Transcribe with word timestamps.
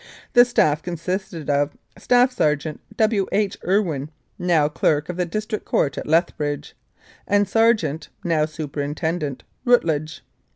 The 0.33 0.45
staff 0.45 0.81
consisted 0.81 1.47
of 1.47 1.77
Staff 1.95 2.31
Sergeant 2.31 2.81
W. 2.97 3.27
H. 3.31 3.55
Irwin 3.63 4.09
(now 4.39 4.67
Clerk 4.67 5.09
of 5.09 5.17
the 5.17 5.27
District 5.27 5.63
Court 5.63 5.95
at 5.95 6.07
Lethbridge) 6.07 6.75
and 7.27 7.47
Sergeant 7.47 8.09
(now 8.23 8.45
Superintendent) 8.47 9.43
Routledge. 9.63 10.23